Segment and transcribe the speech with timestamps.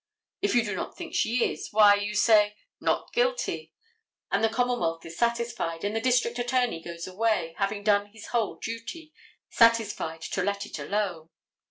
[0.41, 3.71] If you do not think she is, why, you say, "Not guilty;"
[4.31, 8.55] and the commonwealth is satisfied, and the district attorney goes away, having done his whole
[8.55, 9.13] duty,
[9.51, 11.29] satisfied to let it alone.